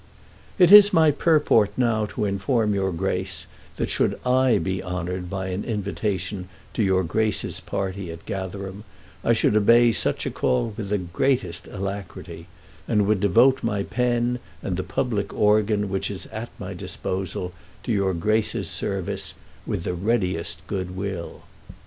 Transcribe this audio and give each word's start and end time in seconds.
It 0.57 0.71
is 0.71 0.91
my 0.91 1.11
purport 1.11 1.69
now 1.77 2.07
to 2.07 2.25
inform 2.25 2.73
your 2.73 2.91
Grace 2.91 3.45
that 3.75 3.91
should 3.91 4.19
I 4.25 4.57
be 4.57 4.81
honoured 4.81 5.29
by 5.29 5.49
an 5.49 5.63
invitation 5.63 6.49
to 6.73 6.81
your 6.81 7.03
Grace's 7.03 7.59
party 7.59 8.09
at 8.11 8.25
Gatherum, 8.25 8.83
I 9.23 9.33
should 9.33 9.55
obey 9.55 9.91
such 9.91 10.25
a 10.25 10.31
call 10.31 10.73
with 10.75 10.89
the 10.89 10.97
greatest 10.97 11.67
alacrity, 11.67 12.47
and 12.87 13.05
would 13.05 13.19
devote 13.19 13.61
my 13.61 13.83
pen 13.83 14.39
and 14.63 14.75
the 14.75 14.81
public 14.81 15.35
organ 15.35 15.87
which 15.87 16.09
is 16.09 16.25
at 16.31 16.49
my 16.57 16.73
disposal 16.73 17.53
to 17.83 17.91
your 17.91 18.15
Grace's 18.15 18.67
service 18.71 19.35
with 19.67 19.83
the 19.83 19.93
readiest 19.93 20.65
good 20.65 20.95
will. 20.97 21.43